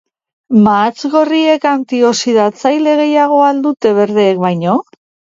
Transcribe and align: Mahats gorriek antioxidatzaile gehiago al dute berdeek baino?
Mahats 0.67 1.09
gorriek 1.15 1.67
antioxidatzaile 1.71 2.95
gehiago 3.01 3.37
al 3.49 3.61
dute 3.67 3.91
berdeek 3.99 4.41
baino? 4.47 4.75